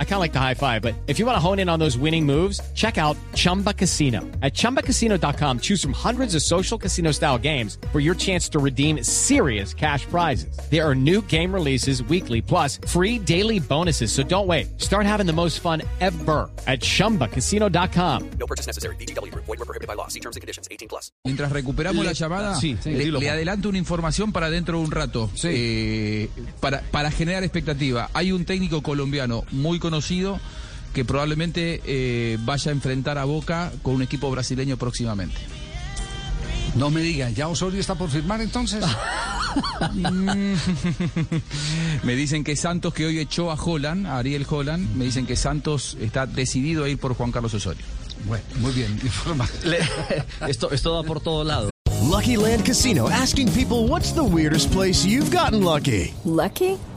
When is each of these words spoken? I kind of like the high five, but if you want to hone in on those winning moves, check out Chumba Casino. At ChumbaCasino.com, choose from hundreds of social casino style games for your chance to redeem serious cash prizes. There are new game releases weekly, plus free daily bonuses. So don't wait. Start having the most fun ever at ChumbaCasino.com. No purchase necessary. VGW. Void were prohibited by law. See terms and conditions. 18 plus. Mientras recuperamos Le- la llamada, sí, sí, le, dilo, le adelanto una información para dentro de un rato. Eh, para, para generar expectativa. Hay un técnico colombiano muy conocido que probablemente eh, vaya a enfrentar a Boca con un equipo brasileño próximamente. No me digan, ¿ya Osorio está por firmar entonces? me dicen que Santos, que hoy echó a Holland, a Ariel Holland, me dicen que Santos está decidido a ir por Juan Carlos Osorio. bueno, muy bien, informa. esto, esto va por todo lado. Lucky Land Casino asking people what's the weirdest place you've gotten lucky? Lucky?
I 0.00 0.04
kind 0.04 0.14
of 0.14 0.20
like 0.20 0.32
the 0.32 0.40
high 0.40 0.54
five, 0.54 0.82
but 0.82 0.94
if 1.06 1.20
you 1.20 1.26
want 1.26 1.36
to 1.36 1.40
hone 1.40 1.60
in 1.60 1.68
on 1.68 1.78
those 1.78 1.96
winning 1.96 2.26
moves, 2.26 2.60
check 2.74 2.98
out 2.98 3.16
Chumba 3.36 3.72
Casino. 3.72 4.22
At 4.42 4.54
ChumbaCasino.com, 4.54 5.60
choose 5.60 5.80
from 5.80 5.92
hundreds 5.92 6.34
of 6.34 6.42
social 6.42 6.76
casino 6.78 7.12
style 7.12 7.38
games 7.38 7.78
for 7.92 8.00
your 8.00 8.16
chance 8.16 8.48
to 8.50 8.58
redeem 8.58 9.04
serious 9.04 9.72
cash 9.72 10.04
prizes. 10.06 10.58
There 10.70 10.84
are 10.84 10.96
new 10.96 11.22
game 11.28 11.54
releases 11.54 12.02
weekly, 12.02 12.42
plus 12.42 12.80
free 12.88 13.20
daily 13.20 13.60
bonuses. 13.60 14.10
So 14.10 14.24
don't 14.24 14.48
wait. 14.48 14.66
Start 14.80 15.06
having 15.06 15.26
the 15.26 15.32
most 15.32 15.60
fun 15.60 15.82
ever 16.00 16.50
at 16.66 16.80
ChumbaCasino.com. 16.80 18.30
No 18.40 18.46
purchase 18.46 18.66
necessary. 18.66 18.96
VGW. 18.96 19.32
Void 19.34 19.46
were 19.46 19.64
prohibited 19.64 19.86
by 19.86 19.94
law. 19.94 20.08
See 20.08 20.18
terms 20.20 20.34
and 20.34 20.40
conditions. 20.40 20.66
18 20.72 20.88
plus. 20.88 21.12
Mientras 21.24 21.52
recuperamos 21.52 22.00
Le- 22.02 22.06
la 22.06 22.12
llamada, 22.12 22.56
sí, 22.56 22.76
sí, 22.82 22.90
le, 22.92 23.04
dilo, 23.04 23.20
le 23.20 23.30
adelanto 23.30 23.68
una 23.68 23.78
información 23.78 24.32
para 24.32 24.50
dentro 24.50 24.78
de 24.78 24.84
un 24.84 24.90
rato. 24.90 25.30
Eh, 25.44 26.28
para, 26.60 26.80
para 26.90 27.10
generar 27.10 27.44
expectativa. 27.44 28.10
Hay 28.14 28.32
un 28.32 28.44
técnico 28.44 28.82
colombiano 28.82 29.44
muy 29.52 29.78
conocido 29.78 29.87
que 30.92 31.04
probablemente 31.04 31.82
eh, 31.84 32.38
vaya 32.40 32.70
a 32.70 32.74
enfrentar 32.74 33.18
a 33.18 33.24
Boca 33.24 33.72
con 33.82 33.94
un 33.94 34.02
equipo 34.02 34.30
brasileño 34.30 34.76
próximamente. 34.76 35.36
No 36.74 36.90
me 36.90 37.00
digan, 37.00 37.34
¿ya 37.34 37.48
Osorio 37.48 37.80
está 37.80 37.94
por 37.94 38.10
firmar 38.10 38.40
entonces? 38.40 38.84
me 42.02 42.16
dicen 42.16 42.44
que 42.44 42.56
Santos, 42.56 42.94
que 42.94 43.06
hoy 43.06 43.18
echó 43.18 43.50
a 43.50 43.54
Holland, 43.54 44.06
a 44.06 44.18
Ariel 44.18 44.46
Holland, 44.48 44.94
me 44.94 45.04
dicen 45.06 45.26
que 45.26 45.36
Santos 45.36 45.96
está 46.00 46.26
decidido 46.26 46.84
a 46.84 46.88
ir 46.88 46.98
por 46.98 47.14
Juan 47.14 47.32
Carlos 47.32 47.54
Osorio. 47.54 47.84
bueno, 48.26 48.44
muy 48.56 48.72
bien, 48.72 48.92
informa. 49.02 49.48
esto, 50.48 50.70
esto 50.70 50.94
va 50.94 51.02
por 51.02 51.20
todo 51.20 51.44
lado. 51.44 51.70
Lucky 52.02 52.36
Land 52.36 52.64
Casino 52.64 53.08
asking 53.08 53.50
people 53.52 53.86
what's 53.88 54.12
the 54.12 54.22
weirdest 54.22 54.72
place 54.72 55.04
you've 55.04 55.30
gotten 55.30 55.62
lucky? 55.62 56.14
Lucky? 56.24 56.78